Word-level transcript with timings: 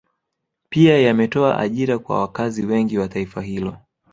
Pia 0.69 0.97
yametoa 0.99 1.57
ajira 1.57 1.99
kwa 1.99 2.19
wakazi 2.21 2.65
wengi 2.65 2.97
wa 2.97 3.07
taifa 3.07 3.41
hilo 3.41 3.77